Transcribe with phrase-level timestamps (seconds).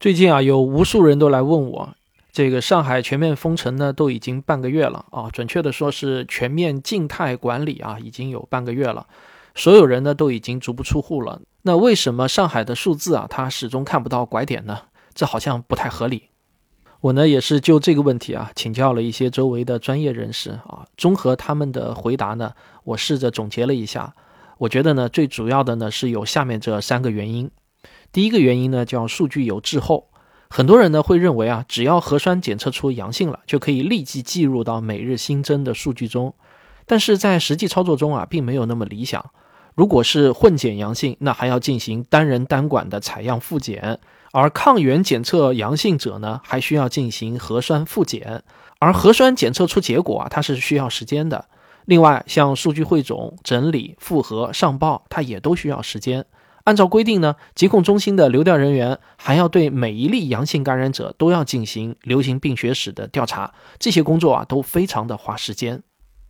[0.00, 1.94] 最近啊，有无数人都来问我，
[2.32, 9.06] 这个上海全面封城呢，都已经半个月了啊，准确的说是全面静态管理啊，已经有半个月了，
[9.54, 11.42] 所有人呢都已经足不出户了。
[11.60, 14.84] 那为什么上海的数字啊，它始终看不到拐点呢？
[15.12, 16.30] 这好像不太合理。
[17.02, 22.54] 我呢也是就这个问题啊，请教了一些周围的专业人士啊，综合他们的回答呢，
[22.84, 24.14] 我试着总结了一下，
[24.56, 27.50] 我觉得呢，最主要的呢是有下面这三个原因。
[28.12, 30.08] 第一个原因呢，叫数据有滞后。
[30.48, 36.34] 很多人呢会认为啊，只要核酸检测出阳性了，就可以立即计入到每日新增的数据中。
[36.86, 39.24] 但是在实际操作中啊，并没有那么理想。
[39.76, 43.98] 如果是混检阳性，那还要进行单人单管的采样复检；
[44.32, 48.42] 而抗原检测阳性者呢，还需要进行核酸复检。
[48.80, 51.46] 而核酸检测出结果啊，它是需要时间的。
[51.84, 56.26] 另外，像数据汇总、整理、复核、上报，它也都需要时间。
[56.64, 65.82] 按照规定呢，疾控中心的流调人员还要对每一例阳性感染者都要进行流行病学史的调查，这些工作啊都非常的花时间。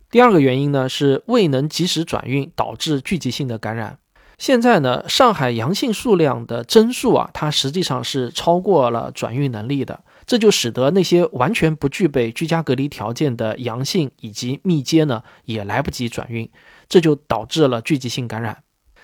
[0.09, 3.97] 第二个原因呢是未能及时转运，导致聚集性的感染。
[4.37, 16.49] 现在呢，上海阳性数量的增速啊，它实际上是超过了转运能力的，这就使得那些完全不具备居家隔离条件的阳性以及密接呢也来不及转运，
[16.89, 18.63] 这就导致了聚集性感染。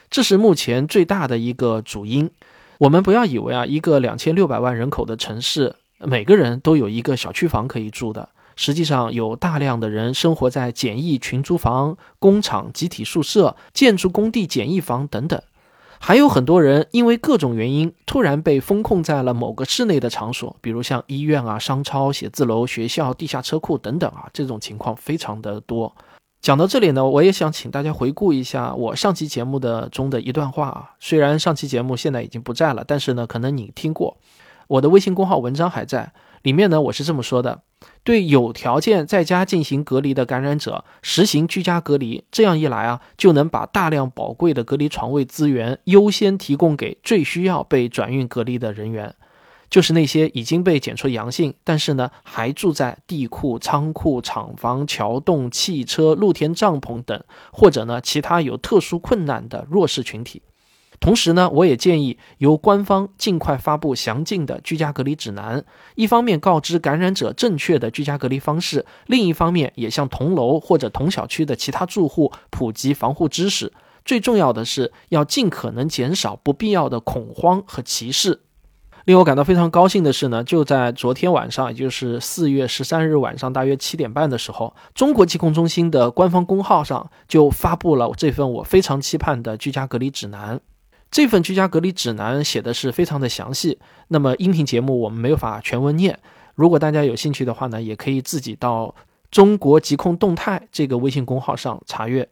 [0.09, 2.29] 这是目前最大的一个主因。
[2.79, 8.29] 我们不要以为啊，一个两千六百万人口的城市，每个人都有一个小区房可以住的。
[8.55, 15.41] 实际上，有大量的人生活在简易群租房、工厂集体宿舍、建筑工地简易房等等。
[15.99, 25.95] 还有很多人因为各种原因，突然被封控在了某个室内的场所，比如像医院啊、商超、写字楼、学校、地下车库等等啊，这种情况非常的多。
[26.47, 30.91] 讲到这里呢，我也想请大家回顾一下我上期节目的中的一段话啊。
[30.97, 34.15] 虽然上期节目现在已经不在了，但是呢，可能你听过。
[34.67, 36.79] 我的微信公号文章还在里面呢。
[36.79, 37.63] 我是这么说的：
[38.05, 49.13] 对有条件在家进行隔离的感染者实行居家隔离，这样一来啊，就能把大量宝贵的隔离床位资源优先提供给最需要被转运隔离的人员。
[49.69, 60.41] 就是那些已经被检出阳性，但是呢还住在地库、仓库、厂房、桥洞、汽车、露天帐篷等，或者呢其他有特殊困难的弱势群体。
[60.99, 65.63] 同时呢，我也建议由官方尽快发布详尽的居家隔离指南，
[65.93, 73.71] 一方面告知感染者正确的居家隔离方式，另一方面也向同楼或者同小区的其他住户普及防护知识。
[74.03, 78.41] 最重要的是要尽可能减少不必要的恐慌和歧视。
[79.07, 90.59] 令我感到非常高兴的是呢，就在昨天晚上，也就是四月十三日晚上大约七点半的时候，中国疾控中心的官方公号上就发布了这份我非常期盼的居家隔离指南。
[91.09, 93.79] 这份居家隔离指南写的是非常的详细。
[94.09, 96.19] 那么音频节目我们没有法全文念，
[96.55, 98.93] 如果大家有兴趣的话呢，也可以自己到
[99.31, 102.27] 中国疾控动态这个微信公号上查阅。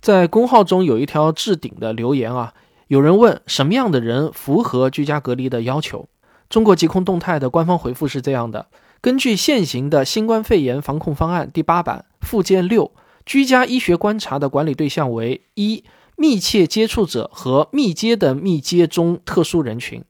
[0.00, 2.54] 在公号中有一条置顶的留言啊。
[2.90, 6.08] 有人问什么样的人符合居家隔离的要求？
[6.48, 8.66] 中国疾控动态的官方回复是这样的：
[9.00, 12.90] 根据现行的新冠肺炎防控方案第八版附件六，
[13.24, 15.84] 居家医学观察的管理对象为一
[16.16, 20.00] 密切接触者和密接的密接中特殊人群；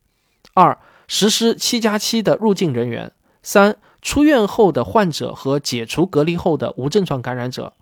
[0.55, 3.11] 二实施七加七的入境人员；
[3.43, 7.75] 三出院后的患者和解除隔离后的无症状感染者；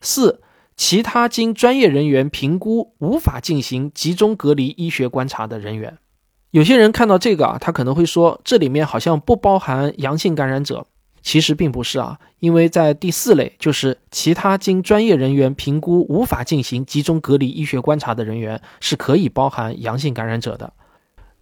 [0.00, 0.40] 四。
[0.80, 5.98] 其他经专业人员评估无法进行集中隔离医学观察的人员，
[6.52, 10.86] 有些人看到这个啊，他可能会说，这里面好像不包含阳性感染者。
[11.20, 20.72] 其实并不是啊，因为在第四类，就是其他经专业人员评估无法进行集中隔离医学观察的人员，是可以包含阳性感染者的。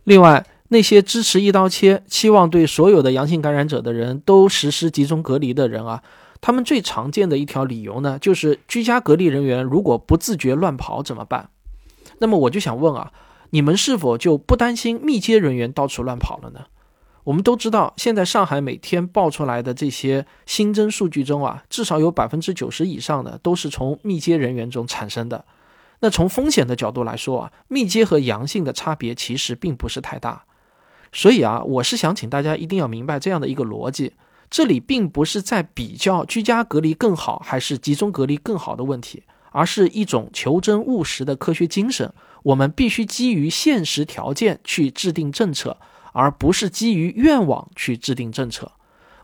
[0.02, 6.02] 另外，那些支持一刀切、期望对所有的阳性感染者的人都实施集中隔离的人啊。
[6.40, 11.50] 他们最常见的一条理由呢，就是居家隔离人员如果不自觉乱跑怎么办？
[12.18, 13.12] 那么我就想问啊，
[13.50, 16.66] 你们是否就不担心密接人员到处乱跑了呢？
[17.24, 25.44] 我们都知道，现在上海每天爆出来的这些新增数据中啊，至少有百分之九十以上的都是从密接人员中产生的。
[26.00, 30.44] 那从风险的角度来说啊，密接和阳性的差别其实并不是太大。
[31.12, 34.14] 所以啊，我是想请大家一定要明白这样的一个逻辑。
[34.50, 39.22] 这里并不是在比较居家隔离更好还是集中隔离更好的问题，
[39.52, 42.12] 而是一种求真务实的科学精神。
[42.44, 45.76] 我们必须基于现实条件去制定政策，
[46.12, 48.72] 而不是基于愿望去制定政策。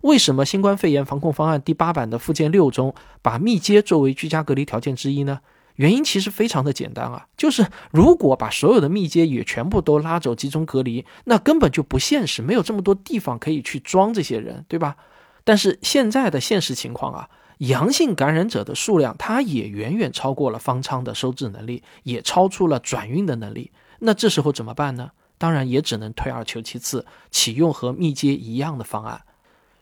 [0.03, 5.41] 为什么新冠肺炎防控方案第八版的附件六中把密接作为居家隔离条件之一呢？
[5.77, 14.95] 原因其实非常的简单啊，就是如果把所有的密接也全部都拉走集中隔离，那根本就不现实，没有这么多地方可以去装这些人，对吧？
[15.45, 23.71] 但是现在的现实情况啊，阳性感染者的数量，它也远远超过了方舱的收治能力，也超出了转运的能力。
[24.01, 25.11] 那这时候怎么办呢？
[25.37, 29.23] 当然也只能退而求其次，启用和密接一样的方案。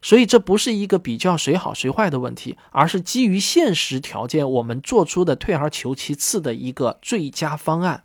[0.00, 8.02] 所以这不是一个比较谁好谁坏的问题，而是基于现实条件，我们做出的退而求其次的一个最佳方案。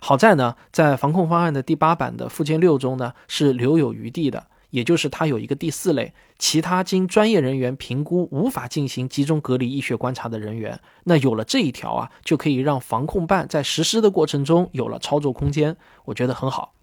[0.00, 10.80] 好在呢，在防控方案的第八版的附件六中呢，是留有余地的，也就是它有一个第四类，其他经专业人员评估无法进行集中隔离医学观察的人员。
[11.04, 15.76] 那有了这一条啊，就可以让防控办在实施的过程中有了操作空间，
[16.06, 16.74] 我觉得很好。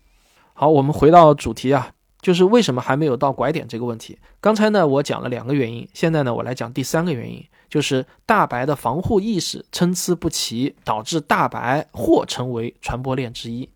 [0.53, 1.91] 好，我们回到主题啊。
[2.21, 4.17] 就是为什么还没有到拐点这个问题？
[4.39, 13.67] 刚才呢，我讲了两个原因，现在呢，我来讲第三个原因，就是大白的防护意识参差不齐，导致大白或成为传播链之一。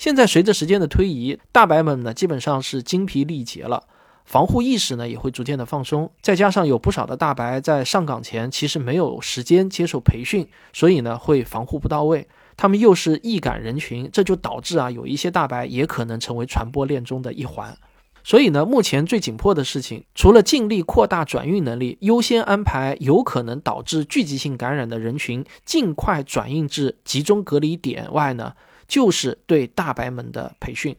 [0.00, 3.84] 现在随着时间的推移，大白们呢基本上是精疲力竭了，
[4.24, 12.26] 防护意识呢也会逐渐的放松，再加上有不少的大白在上岗前其实没有时间接受培训，所以呢会防护不到位。
[12.56, 17.76] 他们又是易感人群，这就导致啊，有一些大白也可能成为传播链中的一环。
[18.24, 28.54] 所以呢，目前最紧迫的事情，除了尽力扩大转运能力，优先安排有可能导致聚集性感染的人群尽快转运至集中隔离点外呢，
[28.90, 30.94] 就是对大白们的培训。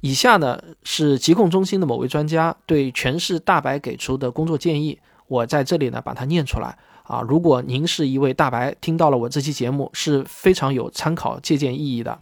[0.00, 4.98] 以下呢是疾控中心的某位专家对全市大白给出的工作建议，
[5.28, 6.76] 我在这里呢把它念出来。
[7.04, 12.18] 啊，如果您是一位大白，听到了我这期节目是非常有参考借鉴意义的。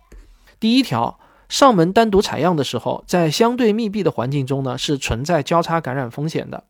[0.59, 6.65] 第一条，上门单独采样的时候，在相对密闭的环境中呢，是存在交叉感染风险的。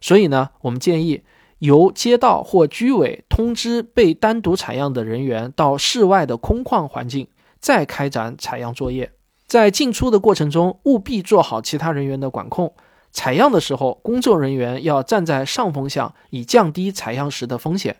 [0.00, 1.22] 所以呢，我们建议
[1.58, 7.28] 由街道或居委通知被单独采样的人员到室外的空旷环境，
[7.64, 9.10] 再开展采样作业。
[9.46, 12.74] 在进出的过程中，务必做好其他人员的管控。
[13.10, 17.96] 采样的时候，工作人员要站在上风向，以降低采样时的风险。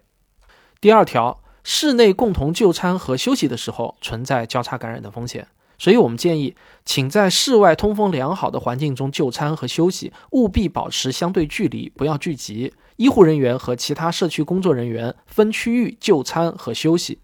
[0.83, 12.75] 第二条，室内共同就餐和休息的时候存在交叉感染的风险，所以我们建议，请在室外通风良好的环境中就餐和休息，务必保持相对距离，不要聚集。
[12.97, 17.21] 医护人员和其他社区工作人员分区域就餐和休息。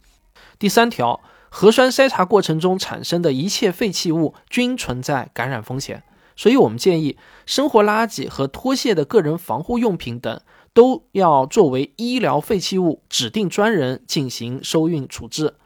[0.59, 1.21] 第三条，
[1.51, 6.03] 核酸筛查过程中产生的一切废弃物均存在感染风险。
[6.37, 10.41] 所以我们建议，生活垃圾和脱卸的个人防护用品等，
[10.73, 15.57] 都要作为医疗废弃物，指定专人进行收运处置。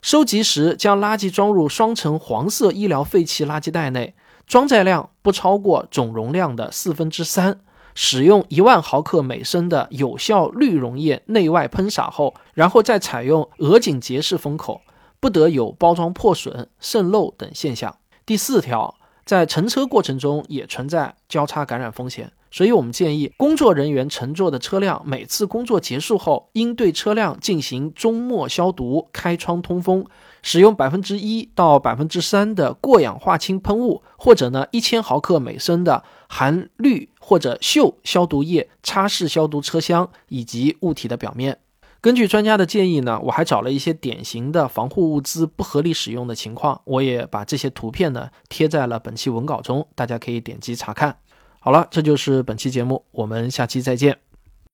[0.00, 4.14] 收集时，将垃圾装入双层黄色医疗废弃垃圾袋内，
[4.46, 7.60] 装载量不超过总容量的四分之三。
[7.98, 14.82] 使用一万毫克每升的有效氯溶液内外喷洒后，然后再采用鹅颈结式封口，
[15.20, 17.96] 不得有包装破损、渗漏等现象。
[18.24, 18.94] 第四条。
[19.26, 30.06] 在乘车过程中也存在交叉感染风险，所以我们建议工作人员乘坐的车辆每次工作结束后，应对车辆进行终末消毒、开窗通风，
[30.42, 41.58] 使用百分之一到百分之三的过氧化氢喷雾，或者呢一千毫克每升的含氯或者溴消毒液擦拭消毒车厢以及物体的表面。
[42.06, 51.16] 根据专家的建议呢，我还找了一些典型的防护物资不合理使用的情况，我也把这些图片呢贴在了本期文稿中，大家可以点击查看。
[51.58, 54.25] 好了，这就是本期节目，我们下期再见。